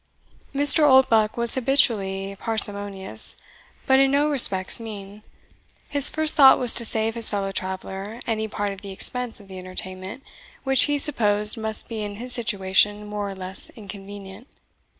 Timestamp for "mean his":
4.79-6.09